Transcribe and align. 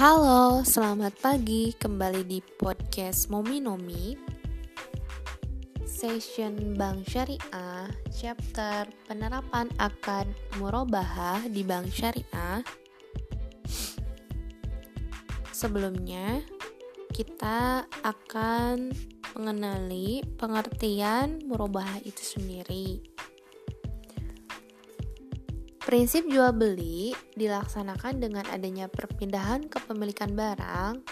Halo, 0.00 0.64
selamat 0.64 1.12
pagi. 1.20 1.76
Kembali 1.76 2.24
di 2.24 2.40
podcast 2.40 3.28
Momi 3.28 3.60
Nomi. 3.60 4.16
Session 5.84 6.72
Bank 6.72 7.04
Syariah, 7.04 7.92
chapter 8.08 8.88
penerapan 9.04 9.68
akad 9.76 10.24
murabahah 10.56 11.44
di 11.52 11.60
Bank 11.60 11.92
Syariah. 11.92 12.64
Sebelumnya, 15.52 16.48
kita 17.12 17.84
akan 18.00 18.96
mengenali 19.36 20.24
pengertian 20.40 21.44
murabahah 21.44 22.00
itu 22.08 22.24
sendiri. 22.24 23.09
Prinsip 25.90 26.30
jual 26.30 26.54
beli 26.54 27.10
dilaksanakan 27.34 28.22
dengan 28.22 28.46
adanya 28.54 28.86
perpindahan 28.86 29.66
kepemilikan 29.66 30.38
barang. 30.38 31.02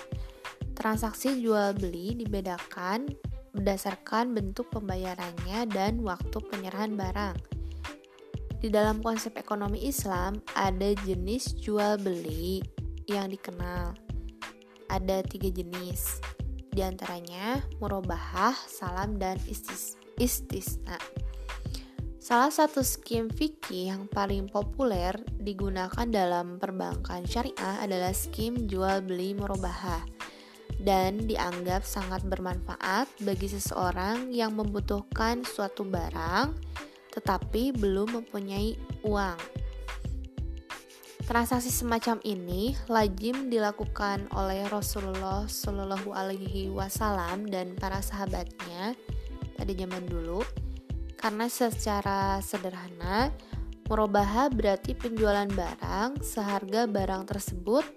Transaksi 0.79 1.35
jual 1.43 1.75
beli 1.75 2.15
dibedakan 2.15 3.11
berdasarkan 3.51 4.39
bentuk 4.39 4.71
pembayarannya 4.71 5.67
dan 5.67 5.99
waktu 6.07 6.39
penyerahan 6.47 6.95
barang. 6.95 7.35
Di 8.63 8.71
dalam 8.71 9.03
konsep 9.03 9.35
ekonomi 9.35 9.83
Islam, 9.83 10.39
ada 10.55 10.95
jenis 11.03 11.59
jual 11.59 11.99
beli 11.99 12.63
yang 13.11 13.35
dikenal. 13.35 13.99
Ada 14.95 15.27
tiga 15.27 15.51
jenis, 15.51 16.23
di 16.71 16.87
antaranya 16.87 17.67
murabahah, 17.83 18.55
salam, 18.71 19.19
dan 19.19 19.43
istis 19.51 19.99
istisna. 20.23 21.18
Salah 22.29 22.53
satu 22.53 22.85
skim 22.85 23.33
fikih 23.33 23.89
yang 23.89 24.05
paling 24.05 24.53
populer 24.53 25.17
digunakan 25.41 26.05
dalam 26.05 26.61
perbankan 26.61 27.25
syariah 27.25 27.81
adalah 27.81 28.13
skim 28.13 28.69
jual 28.69 29.01
beli 29.01 29.33
murabahah 29.33 30.05
dan 30.85 31.25
dianggap 31.25 31.89
sangat 31.89 32.21
bermanfaat 32.29 33.09
bagi 33.25 33.49
seseorang 33.49 34.29
yang 34.29 34.53
membutuhkan 34.53 35.41
suatu 35.41 35.89
barang 35.89 36.53
tetapi 37.17 37.73
belum 37.73 38.21
mempunyai 38.21 38.77
uang. 39.09 39.41
Transaksi 41.25 41.73
semacam 41.73 42.21
ini 42.29 42.77
lazim 42.93 43.49
dilakukan 43.49 44.29
oleh 44.37 44.69
Rasulullah 44.69 45.49
Shallallahu 45.49 46.13
Alaihi 46.13 46.69
Wasallam 46.69 47.49
dan 47.49 47.73
para 47.73 48.05
sahabatnya 48.05 48.93
pada 49.57 49.73
zaman 49.73 50.05
dulu 50.05 50.45
karena 51.19 51.51
secara 51.51 52.39
sederhana 52.41 53.35
Murobaha 53.89 54.53
berarti 54.53 54.93
penjualan 54.93 55.49
barang 55.49 56.21
seharga 56.21 56.85
barang 56.85 57.25
tersebut 57.25 57.89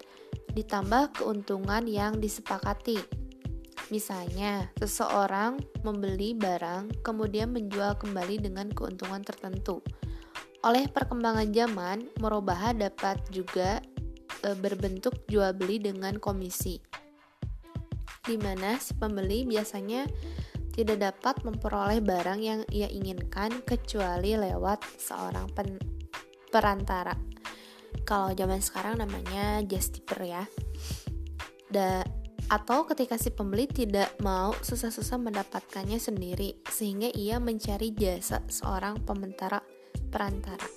ditambah 0.55 1.19
keuntungan 1.19 1.83
yang 1.83 2.15
disepakati. 2.15 2.95
Misalnya, 3.91 4.71
seseorang 4.79 5.59
membeli 5.83 6.31
barang 6.31 7.03
kemudian 7.03 7.51
menjual 7.51 7.99
kembali 7.99 8.39
dengan 8.39 8.71
keuntungan 8.71 9.19
tertentu. 9.19 9.83
Oleh 10.63 10.87
perkembangan 10.87 11.51
zaman, 11.51 12.07
murobaha 12.23 12.71
dapat 12.71 13.27
juga 13.27 13.83
e, 14.47 14.55
berbentuk 14.55 15.27
jual 15.27 15.51
beli 15.51 15.83
dengan 15.83 16.15
komisi. 16.23 16.79
Di 18.23 18.39
mana 18.39 18.79
si 18.79 18.95
pembeli 18.95 19.43
biasanya 19.43 20.07
tidak 20.71 20.97
dapat 21.03 21.43
memperoleh 21.43 21.99
barang 21.99 22.39
yang 22.39 22.61
ia 22.71 22.87
inginkan 22.87 23.61
kecuali 23.67 24.39
lewat 24.39 24.81
seorang 24.97 25.51
perantara. 26.47 27.13
Kalau 28.07 28.31
zaman 28.31 28.63
sekarang 28.63 29.03
namanya 29.03 29.59
justiper 29.67 30.23
ya. 30.23 30.43
Da 31.67 32.03
atau 32.51 32.83
ketika 32.83 33.15
si 33.15 33.31
pembeli 33.31 33.63
tidak 33.63 34.11
mau 34.19 34.51
susah-susah 34.51 35.15
mendapatkannya 35.23 35.95
sendiri 35.95 36.59
sehingga 36.67 37.07
ia 37.15 37.39
mencari 37.39 37.95
jasa 37.95 38.43
seorang 38.51 38.99
pementara 39.07 39.63
perantara. 40.11 40.67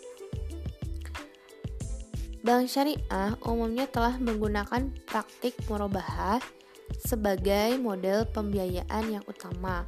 Bank 2.47 2.71
syariah 2.71 3.35
umumnya 3.43 3.91
telah 3.91 4.21
menggunakan 4.23 4.95
praktik 5.09 5.59
murabahah 5.67 6.39
sebagai 7.05 7.77
model 7.77 8.25
pembiayaan 8.33 9.13
yang 9.13 9.25
utama. 9.29 9.85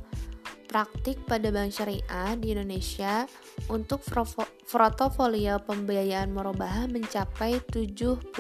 Praktik 0.67 1.25
pada 1.25 1.49
bank 1.49 1.73
syariah 1.73 2.37
di 2.37 2.53
Indonesia 2.53 3.25
untuk 3.73 4.05
portofolio 4.69 5.57
pembiayaan 5.63 6.29
merubah 6.35 6.85
mencapai 6.91 7.65
70-80%. 7.73 8.37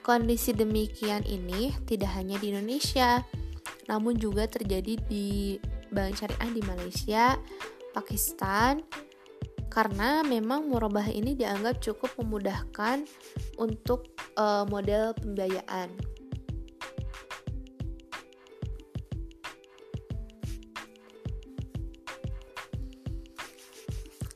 Kondisi 0.00 0.50
demikian 0.54 1.26
ini 1.26 1.74
tidak 1.84 2.14
hanya 2.14 2.38
di 2.38 2.54
Indonesia, 2.54 3.24
namun 3.90 4.14
juga 4.16 4.46
terjadi 4.46 4.96
di 5.08 5.58
bank 5.90 6.20
syariah 6.20 6.50
di 6.54 6.62
Malaysia, 6.62 7.34
Pakistan, 7.90 8.80
karena 9.70 10.26
memang 10.26 10.66
murabah 10.66 11.06
ini 11.06 11.38
dianggap 11.38 11.78
cukup 11.78 12.10
memudahkan 12.18 13.06
untuk 13.54 14.10
uh, 14.34 14.66
model 14.66 15.14
pembiayaan. 15.14 15.94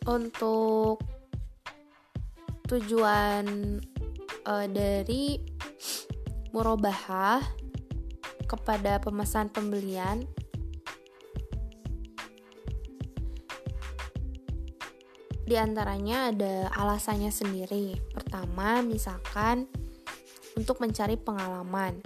Untuk 0.05 1.03
tujuan 2.71 3.81
uh, 4.47 4.67
dari 4.71 5.41
murabahah 6.55 7.43
kepada 8.47 9.03
pemesan 9.03 9.51
pembelian 9.51 10.23
Di 15.45 15.61
antaranya 15.61 16.33
ada 16.33 16.73
alasannya 16.73 17.29
sendiri. 17.29 18.01
Pertama, 18.17 18.81
misalkan 18.81 19.69
untuk 20.57 20.81
mencari 20.81 21.21
pengalaman. 21.21 22.01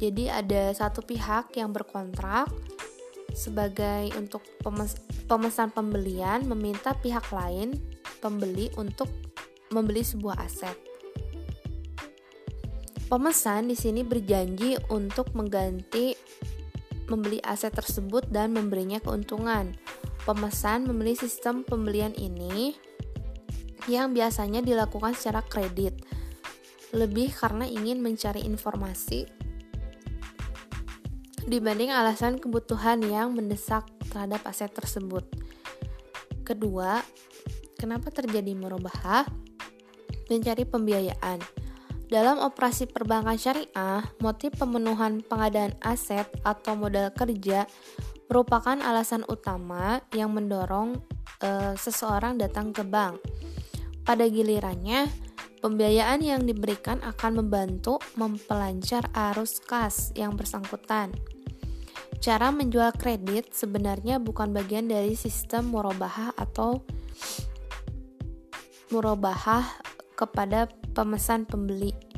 Jadi 0.00 0.26
ada 0.26 0.74
satu 0.74 1.04
pihak 1.04 1.54
yang 1.54 1.70
berkontrak 1.70 2.50
sebagai 3.30 4.10
untuk 4.18 4.42
pemes 4.58 4.98
pemesan 5.30 5.70
pembelian 5.70 6.42
meminta 6.50 6.96
pihak 6.98 7.30
lain 7.30 7.78
pembeli 8.18 8.72
untuk 8.74 9.06
membeli 9.70 10.02
sebuah 10.02 10.40
aset. 10.42 10.74
Pemesan 13.06 13.70
di 13.70 13.76
sini 13.78 14.02
berjanji 14.02 14.74
untuk 14.90 15.30
mengganti 15.38 16.14
membeli 17.10 17.42
aset 17.42 17.74
tersebut 17.74 18.30
dan 18.30 18.54
memberinya 18.54 19.02
keuntungan 19.02 19.74
pemesan 20.28 20.88
memilih 20.88 21.16
sistem 21.16 21.62
pembelian 21.64 22.12
ini 22.16 22.76
yang 23.88 24.12
biasanya 24.12 24.60
dilakukan 24.60 25.16
secara 25.16 25.40
kredit, 25.42 25.96
lebih 26.92 27.32
karena 27.32 27.64
ingin 27.64 28.02
mencari 28.02 28.44
informasi 28.44 29.24
dibanding 31.50 31.90
alasan 31.90 32.38
kebutuhan 32.38 33.02
yang 33.02 33.34
mendesak 33.34 33.82
terhadap 34.12 34.44
aset 34.46 34.70
tersebut. 34.70 35.26
Kedua, 36.46 37.02
kenapa 37.74 38.14
terjadi 38.14 38.54
merubah? 38.54 39.26
Mencari 40.30 40.62
pembiayaan. 40.62 41.42
Dalam 42.10 42.42
operasi 42.42 42.90
perbankan 42.90 43.38
syariah, 43.38 44.02
motif 44.18 44.54
pemenuhan 44.58 45.22
pengadaan 45.22 45.74
aset 45.82 46.26
atau 46.42 46.74
modal 46.74 47.14
kerja 47.14 47.70
merupakan 48.30 48.78
alasan 48.78 49.26
utama 49.26 49.98
yang 50.14 50.30
mendorong 50.30 51.02
e, 51.42 51.74
seseorang 51.74 52.38
datang 52.38 52.70
ke 52.70 52.86
bank. 52.86 53.18
Pada 54.06 54.22
gilirannya, 54.30 55.10
pembiayaan 55.58 56.22
yang 56.22 56.46
diberikan 56.46 57.02
akan 57.02 57.42
membantu 57.42 57.98
mempelancar 58.14 59.10
arus 59.34 59.58
kas 59.58 60.14
yang 60.14 60.38
bersangkutan. 60.38 61.10
Cara 62.22 62.54
menjual 62.54 62.94
kredit 62.94 63.50
sebenarnya 63.50 64.22
bukan 64.22 64.54
bagian 64.54 64.86
dari 64.86 65.18
sistem 65.18 65.74
murabahah 65.74 66.30
atau 66.38 66.86
murabahah 68.94 69.66
kepada 70.14 70.70
pemesan 70.94 71.48
pembeli 71.48 72.09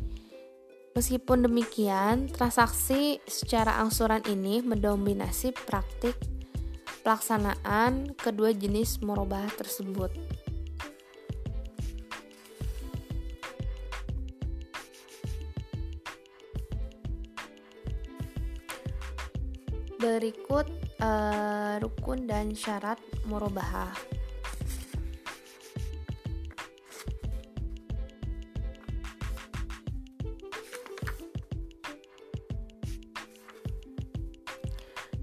Meskipun 0.92 1.48
demikian, 1.48 2.28
transaksi 2.28 3.16
secara 3.24 3.80
angsuran 3.80 4.20
ini 4.28 4.60
mendominasi 4.60 5.56
praktik 5.56 6.20
pelaksanaan 7.00 8.12
kedua 8.12 8.52
jenis 8.52 9.00
merubah 9.00 9.48
tersebut. 9.56 10.12
Berikut 19.96 20.68
uh, 21.00 21.80
rukun 21.80 22.28
dan 22.28 22.52
syarat 22.52 23.00
murabahah. 23.24 24.21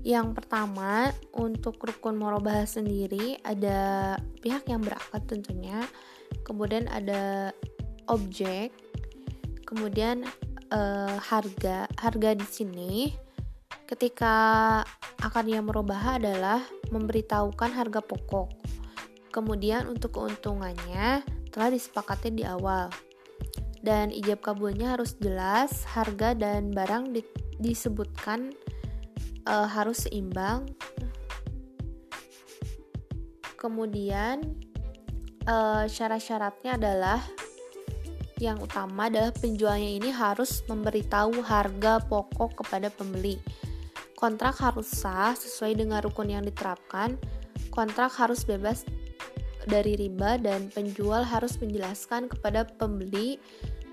Yang 0.09 0.41
pertama, 0.41 1.13
untuk 1.37 1.77
rukun 1.77 2.17
murabahah 2.17 2.65
sendiri 2.65 3.37
ada 3.45 4.17
pihak 4.41 4.65
yang 4.65 4.81
berakad 4.81 5.21
tentunya, 5.29 5.85
kemudian 6.41 6.89
ada 6.89 7.53
objek, 8.09 8.73
kemudian 9.69 10.25
uh, 10.73 11.13
harga. 11.21 11.85
Harga 11.93 12.33
di 12.33 12.47
sini 12.49 12.93
ketika 13.85 14.33
akadnya 15.21 15.61
merubah 15.61 16.17
adalah 16.17 16.65
memberitahukan 16.89 17.69
harga 17.69 18.01
pokok. 18.01 18.49
Kemudian 19.29 19.85
untuk 19.85 20.17
keuntungannya 20.17 21.21
telah 21.53 21.69
disepakati 21.69 22.33
di 22.33 22.49
awal. 22.49 22.89
Dan 23.77 24.09
ijab 24.09 24.41
kabulnya 24.41 24.97
harus 24.97 25.13
jelas, 25.21 25.85
harga 25.85 26.33
dan 26.33 26.73
barang 26.73 27.13
di, 27.13 27.21
disebutkan 27.61 28.57
uh, 29.45 29.67
harus 29.69 30.07
seimbang. 30.07 30.67
Kemudian 33.59 34.55
uh, 35.47 35.83
syarat-syaratnya 35.87 36.79
adalah 36.79 37.19
yang 38.39 38.55
utama 38.63 39.11
adalah 39.11 39.35
penjualnya 39.35 39.99
ini 39.99 40.09
harus 40.15 40.63
memberitahu 40.71 41.43
harga 41.43 41.99
pokok 42.07 42.63
kepada 42.63 42.87
pembeli. 42.87 43.35
Kontrak 44.15 44.59
harus 44.63 44.87
sah 44.87 45.35
sesuai 45.35 45.75
dengan 45.75 45.99
rukun 45.99 46.31
yang 46.31 46.43
diterapkan. 46.47 47.19
Kontrak 47.71 48.15
harus 48.15 48.47
bebas 48.47 48.87
dari 49.67 49.99
riba 49.99 50.39
dan 50.39 50.71
penjual 50.71 51.27
harus 51.27 51.59
menjelaskan 51.59 52.31
kepada 52.31 52.63
pembeli 52.63 53.39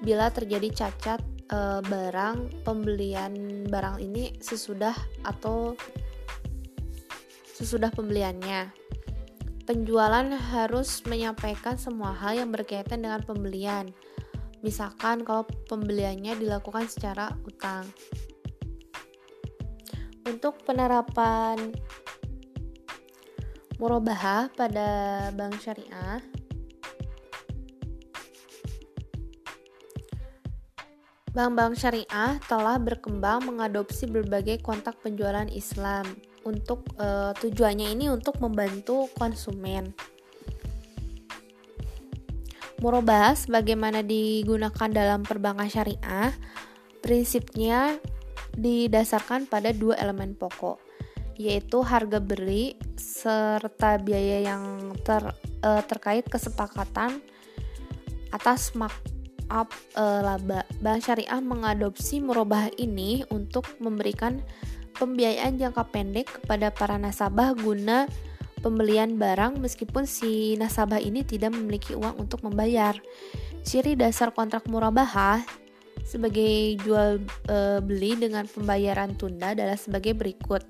bila 0.02 0.30
terjadi 0.30 0.70
cacat 0.70 1.18
e, 1.46 1.58
barang 1.82 2.66
pembelian 2.66 3.64
barang 3.66 4.02
ini 4.02 4.36
sesudah 4.38 4.94
atau 5.26 5.74
sesudah 7.56 7.88
pembeliannya. 7.94 8.68
Penjualan 9.66 10.30
harus 10.54 11.02
menyampaikan 11.10 11.74
semua 11.74 12.14
hal 12.14 12.38
yang 12.38 12.54
berkaitan 12.54 13.02
dengan 13.02 13.18
pembelian. 13.26 13.90
Misalkan 14.62 15.26
kalau 15.26 15.42
pembeliannya 15.66 16.38
dilakukan 16.38 16.86
secara 16.86 17.34
utang. 17.42 17.82
Untuk 20.26 20.62
penerapan 20.62 21.74
murabahah 23.76 24.48
pada 24.54 24.88
bank 25.34 25.60
syariah 25.60 26.22
Bank-bank 31.36 31.76
syariah 31.76 32.40
telah 32.48 32.80
berkembang 32.80 33.44
mengadopsi 33.44 34.08
berbagai 34.08 34.64
kontak 34.64 34.96
penjualan 35.04 35.44
Islam 35.52 36.08
untuk 36.48 36.88
uh, 36.96 37.36
tujuannya 37.36 37.92
ini 37.92 38.08
untuk 38.08 38.40
membantu 38.40 39.12
konsumen. 39.12 39.92
Murabah 42.80 43.36
bagaimana 43.52 44.00
digunakan 44.00 44.88
dalam 44.88 45.28
perbankan 45.28 45.68
syariah, 45.68 46.32
prinsipnya 47.04 48.00
didasarkan 48.56 49.44
pada 49.44 49.76
dua 49.76 50.00
elemen 50.00 50.32
pokok, 50.32 50.80
yaitu 51.36 51.84
harga 51.84 52.16
beli 52.16 52.80
serta 52.96 54.00
biaya 54.00 54.40
yang 54.40 54.96
ter, 55.04 55.20
uh, 55.60 55.84
terkait 55.84 56.24
kesepakatan 56.24 57.20
atas 58.32 58.72
mak 58.72 59.15
up 59.50 59.70
uh, 59.98 60.22
laba. 60.22 60.66
Bank 60.82 61.06
Syariah 61.06 61.40
mengadopsi 61.42 62.18
murabah 62.22 62.70
ini 62.78 63.22
untuk 63.30 63.66
memberikan 63.78 64.42
pembiayaan 64.96 65.60
jangka 65.60 65.84
pendek 65.92 66.26
kepada 66.40 66.72
para 66.72 66.96
nasabah 66.96 67.52
guna 67.52 68.08
pembelian 68.64 69.20
barang 69.20 69.60
meskipun 69.60 70.08
si 70.08 70.56
nasabah 70.56 70.98
ini 70.98 71.22
tidak 71.22 71.54
memiliki 71.54 71.94
uang 71.94 72.18
untuk 72.26 72.42
membayar. 72.42 72.96
Ciri 73.62 73.94
dasar 73.94 74.32
kontrak 74.32 74.66
murabahah 74.66 75.44
sebagai 76.06 76.78
jual 76.82 77.18
e, 77.50 77.82
beli 77.82 78.14
dengan 78.14 78.46
pembayaran 78.46 79.18
tunda 79.18 79.52
adalah 79.54 79.78
sebagai 79.78 80.14
berikut. 80.14 80.62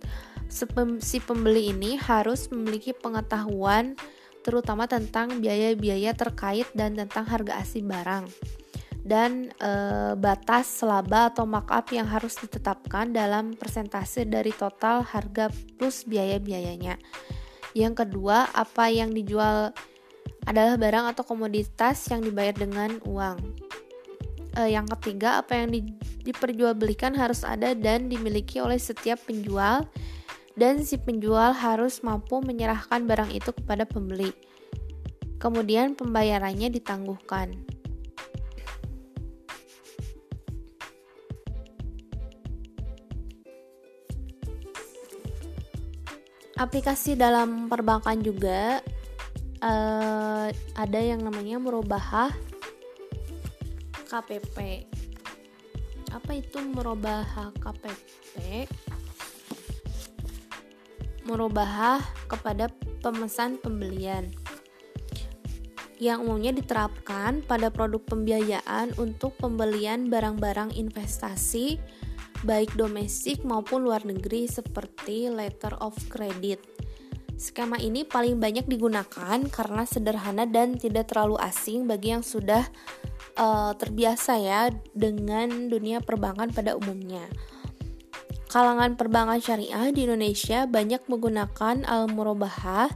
Si 1.01 1.19
pembeli 1.21 1.73
ini 1.75 1.99
harus 1.99 2.49
memiliki 2.49 2.93
pengetahuan 2.93 3.99
terutama 4.47 4.87
tentang 4.87 5.43
biaya-biaya 5.43 6.15
terkait 6.15 6.71
dan 6.77 6.95
tentang 6.95 7.27
harga 7.27 7.59
asli 7.59 7.83
barang 7.83 8.31
dan 9.07 9.55
e, 9.63 9.73
batas 10.19 10.83
laba 10.83 11.31
atau 11.31 11.47
markup 11.47 11.95
yang 11.95 12.11
harus 12.11 12.35
ditetapkan 12.43 13.15
dalam 13.15 13.55
persentase 13.55 14.27
dari 14.27 14.51
total 14.51 15.07
harga 15.07 15.47
plus 15.79 16.03
biaya-biayanya. 16.11 16.99
Yang 17.71 18.03
kedua, 18.03 18.51
apa 18.51 18.91
yang 18.91 19.15
dijual 19.15 19.71
adalah 20.43 20.75
barang 20.75 21.15
atau 21.15 21.23
komoditas 21.23 22.03
yang 22.11 22.27
dibayar 22.27 22.59
dengan 22.59 22.99
uang. 23.07 23.39
E, 24.59 24.75
yang 24.75 24.91
ketiga, 24.99 25.39
apa 25.39 25.55
yang 25.55 25.71
di, 25.71 25.87
diperjualbelikan 26.27 27.15
harus 27.15 27.47
ada 27.47 27.79
dan 27.79 28.11
dimiliki 28.11 28.59
oleh 28.59 28.83
setiap 28.83 29.23
penjual 29.23 29.87
dan 30.59 30.83
si 30.83 30.99
penjual 30.99 31.55
harus 31.55 32.03
mampu 32.03 32.43
menyerahkan 32.43 33.07
barang 33.07 33.31
itu 33.31 33.55
kepada 33.55 33.87
pembeli. 33.87 34.35
Kemudian 35.37 35.95
pembayarannya 35.95 36.75
ditangguhkan. 36.75 37.76
Aplikasi 46.57 47.15
dalam 47.21 47.69
perbankan 47.69 48.21
juga 48.25 48.81
uh, 49.61 50.49
ada 50.77 51.01
yang 51.01 51.21
namanya 51.21 51.61
merubah 51.61 52.33
KPP. 54.09 54.89
Apa 56.17 56.33
itu 56.33 56.59
merubah 56.65 57.29
KPP? 57.61 58.65
Merubah 61.29 62.01
kepada 62.31 62.73
pemesan 63.05 63.61
pembelian 63.61 64.31
yang 65.97 66.29
umumnya 66.29 66.53
diterapkan 66.53 67.41
pada 67.41 67.73
produk 67.73 68.05
pembiayaan 68.05 68.93
untuk 69.01 69.33
pembelian 69.41 70.13
barang-barang 70.13 70.77
investasi 70.77 71.81
baik 72.43 72.77
domestik 72.77 73.47
maupun 73.47 73.87
luar 73.87 74.05
negeri 74.05 74.51
seperti 74.51 75.31
letter 75.31 75.73
of 75.81 75.97
credit. 76.11 76.61
Skema 77.37 77.77
ini 77.77 78.05
paling 78.09 78.41
banyak 78.41 78.65
digunakan 78.65 79.39
karena 79.53 79.85
sederhana 79.85 80.49
dan 80.49 80.81
tidak 80.81 81.13
terlalu 81.13 81.37
asing 81.45 81.85
bagi 81.85 82.17
yang 82.17 82.25
sudah 82.25 82.65
uh, 83.37 83.77
terbiasa 83.77 84.41
ya 84.41 84.73
dengan 84.97 85.69
dunia 85.69 86.01
perbankan 86.01 86.49
pada 86.53 86.77
umumnya. 86.81 87.29
Kalangan 88.49 88.97
perbankan 88.97 89.37
syariah 89.37 89.93
di 89.93 90.09
Indonesia 90.09 90.65
banyak 90.65 91.05
menggunakan 91.13 91.85
al-murabahah 91.85 92.89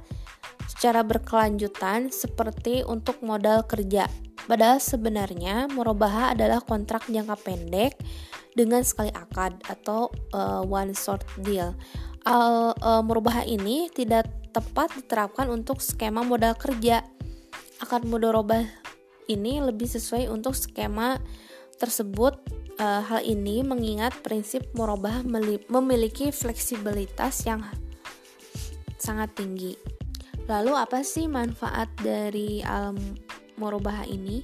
secara 0.64 1.04
berkelanjutan 1.04 2.08
seperti 2.08 2.80
untuk 2.80 3.20
modal 3.20 3.68
kerja. 3.68 4.08
Padahal 4.50 4.82
sebenarnya 4.82 5.70
murabahah 5.70 6.34
adalah 6.34 6.58
kontrak 6.58 7.06
jangka 7.06 7.38
pendek 7.38 7.94
dengan 8.50 8.82
sekali 8.82 9.14
akad 9.14 9.54
atau 9.62 10.10
uh, 10.34 10.66
one 10.66 10.90
short 10.90 11.22
deal. 11.46 11.78
Al 12.26 12.74
uh, 12.74 12.98
merubah 13.06 13.46
ini 13.46 13.86
tidak 13.94 14.26
tepat 14.50 14.90
diterapkan 14.98 15.46
untuk 15.46 15.78
skema 15.78 16.26
modal 16.26 16.58
kerja. 16.58 17.06
Akad 17.78 18.02
mudorobah 18.02 18.66
ini 19.30 19.62
lebih 19.62 19.86
sesuai 19.86 20.26
untuk 20.26 20.58
skema 20.58 21.22
tersebut. 21.78 22.34
Uh, 22.80 23.06
hal 23.06 23.22
ini 23.22 23.62
mengingat 23.62 24.18
prinsip 24.18 24.66
murabah 24.74 25.22
memiliki 25.70 26.34
fleksibilitas 26.34 27.46
yang 27.46 27.62
sangat 28.98 29.30
tinggi. 29.38 29.78
Lalu 30.50 30.74
apa 30.74 31.06
sih 31.06 31.30
manfaat 31.30 31.92
dari 32.02 32.64
al 32.66 32.98
murabah 33.60 34.08
ini? 34.08 34.40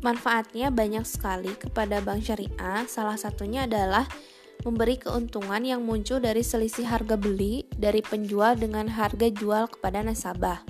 Manfaatnya 0.00 0.72
banyak 0.72 1.04
sekali 1.04 1.52
kepada 1.60 2.00
bank 2.00 2.24
syariah, 2.24 2.88
salah 2.88 3.20
satunya 3.20 3.68
adalah 3.68 4.08
memberi 4.64 4.96
keuntungan 4.96 5.60
yang 5.60 5.84
muncul 5.84 6.16
dari 6.20 6.40
selisih 6.40 6.88
harga 6.88 7.20
beli 7.20 7.68
dari 7.76 8.00
penjual 8.00 8.56
dengan 8.56 8.88
harga 8.88 9.28
jual 9.28 9.68
kepada 9.68 10.00
nasabah. 10.00 10.64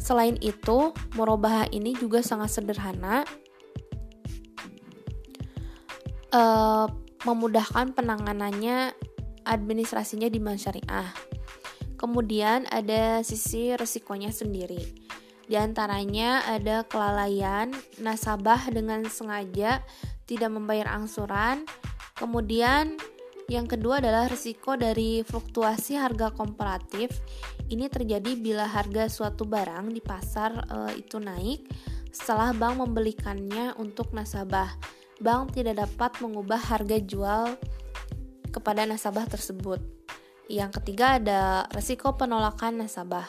Selain 0.00 0.36
itu, 0.40 0.96
murabahah 1.16 1.68
ini 1.72 1.92
juga 1.96 2.20
sangat 2.24 2.56
sederhana, 2.56 3.24
uh, 6.32 6.88
memudahkan 7.24 7.96
penanganannya 7.96 8.92
administrasinya 9.44 10.28
di 10.28 10.40
bank 10.40 10.60
syariah. 10.60 11.08
Kemudian 11.94 12.66
ada 12.68 13.22
sisi 13.22 13.72
resikonya 13.74 14.34
sendiri 14.34 15.06
di 15.44 15.60
antaranya 15.60 16.40
ada 16.48 16.88
kelalaian, 16.88 17.68
nasabah 18.00 18.72
dengan 18.72 19.04
sengaja 19.04 19.84
tidak 20.24 20.48
membayar 20.48 20.96
angsuran, 20.96 21.68
Kemudian 22.14 22.94
yang 23.50 23.66
kedua 23.66 23.98
adalah 23.98 24.30
risiko 24.30 24.78
dari 24.78 25.26
fluktuasi 25.26 25.98
harga 25.98 26.30
komparatif. 26.30 27.10
Ini 27.66 27.90
terjadi 27.90 28.38
bila 28.38 28.70
harga 28.70 29.10
suatu 29.10 29.42
barang 29.44 29.90
di 29.90 29.98
pasar 29.98 30.62
e, 30.64 30.76
itu 31.02 31.18
naik 31.18 31.66
setelah 32.14 32.54
bank 32.54 32.86
membelikannya 32.86 33.74
untuk 33.82 34.14
nasabah. 34.14 34.78
Bank 35.18 35.58
tidak 35.58 35.82
dapat 35.82 36.22
mengubah 36.22 36.56
harga 36.70 37.02
jual 37.02 37.58
kepada 38.54 38.86
nasabah 38.86 39.26
tersebut. 39.26 39.82
Yang 40.48 40.80
ketiga 40.80 41.16
ada 41.16 41.64
risiko 41.72 42.12
penolakan 42.14 42.84
nasabah. 42.84 43.26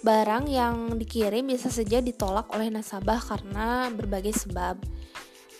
Barang 0.00 0.48
yang 0.48 0.96
dikirim 0.96 1.50
bisa 1.50 1.68
saja 1.68 2.00
ditolak 2.00 2.48
oleh 2.54 2.72
nasabah 2.72 3.20
karena 3.20 3.90
berbagai 3.92 4.46
sebab. 4.46 4.80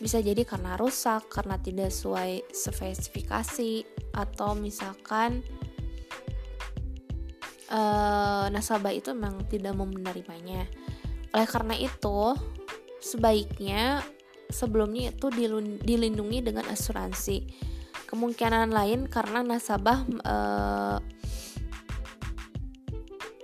Bisa 0.00 0.16
jadi 0.24 0.48
karena 0.48 0.80
rusak, 0.80 1.28
karena 1.28 1.60
tidak 1.60 1.92
sesuai 1.92 2.48
spesifikasi, 2.48 3.84
atau 4.16 4.56
misalkan 4.56 5.44
uh, 7.68 8.48
nasabah 8.48 8.96
itu 8.96 9.12
memang 9.12 9.44
tidak 9.44 9.76
mau 9.76 9.84
menerimanya. 9.84 10.64
Oleh 11.36 11.48
karena 11.50 11.76
itu, 11.76 12.32
sebaiknya 13.04 14.00
sebelumnya 14.48 15.12
itu 15.12 15.28
dilindungi 15.84 16.38
dengan 16.48 16.64
asuransi. 16.72 17.68
Kemungkinan 18.10 18.74
lain 18.74 19.06
karena 19.06 19.46
nasabah 19.46 20.02
uh, 20.26 20.98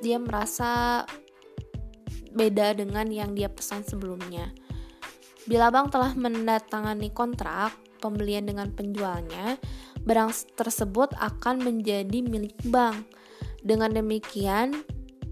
dia 0.02 0.18
merasa 0.18 1.06
beda 2.34 2.76
dengan 2.76 3.08
yang 3.08 3.32
dia 3.32 3.46
pesan 3.48 3.86
sebelumnya. 3.86 4.50
Bila 5.46 5.70
bank 5.70 5.94
telah 5.94 6.12
mendatangani 6.18 7.14
kontrak 7.14 7.72
pembelian 8.02 8.44
dengan 8.44 8.74
penjualnya, 8.74 9.56
barang 10.04 10.58
tersebut 10.58 11.14
akan 11.16 11.62
menjadi 11.62 12.20
milik 12.26 12.58
bank. 12.66 13.06
Dengan 13.62 13.94
demikian, 13.94 14.82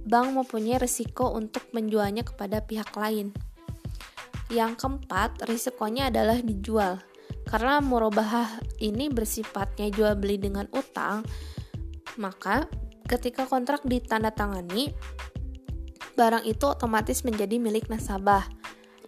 bank 0.06 0.28
mempunyai 0.34 0.78
risiko 0.78 1.34
untuk 1.34 1.66
menjualnya 1.74 2.22
kepada 2.26 2.62
pihak 2.62 2.94
lain. 2.94 3.30
Yang 4.50 4.82
keempat, 4.82 5.44
risikonya 5.46 6.10
adalah 6.10 6.38
dijual. 6.42 7.02
Karena 7.44 7.78
murabahah 7.78 8.60
ini 8.80 9.12
bersifatnya 9.12 9.92
jual 9.92 10.16
beli 10.16 10.40
dengan 10.40 10.66
utang, 10.72 11.22
maka 12.16 12.66
ketika 13.04 13.44
kontrak 13.44 13.84
ditandatangani, 13.84 14.90
barang 16.14 16.44
itu 16.48 16.64
otomatis 16.64 17.22
menjadi 17.22 17.60
milik 17.60 17.90
nasabah 17.90 18.46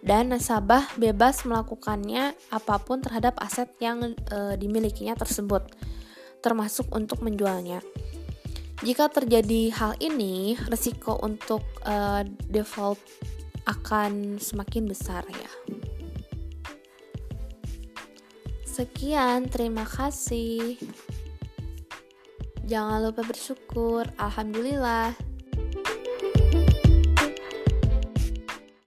dan 0.05 0.29
nasabah 0.29 0.85
bebas 0.95 1.43
melakukannya 1.47 2.37
apa 2.53 2.75
pun 2.83 3.01
terhadap 3.01 3.35
aset 3.41 3.67
yang 3.81 4.13
e, 4.13 4.37
dimilikinya 4.59 5.17
tersebut, 5.17 5.65
termasuk 6.39 6.85
untuk 6.93 7.25
menjualnya. 7.25 7.81
Jika 8.85 9.09
terjadi 9.09 9.73
hal 9.73 9.97
ini, 9.97 10.53
risiko 10.69 11.17
untuk 11.25 11.65
e, 11.81 12.23
default 12.45 13.01
akan 13.65 14.37
semakin 14.37 14.85
besar 14.85 15.25
ya. 15.27 15.51
Sekian, 18.77 19.49
terima 19.49 19.89
kasih. 19.89 20.77
Jangan 22.61 23.09
lupa 23.09 23.25
bersyukur. 23.25 24.05
Alhamdulillah. 24.21 25.17